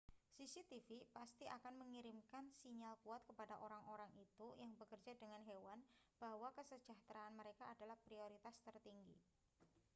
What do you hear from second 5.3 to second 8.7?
hewan bahwa kesejahteraan mereka adalah prioritas